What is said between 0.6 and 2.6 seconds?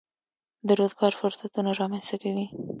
د روزګار فرصتونه رامنځته کوي.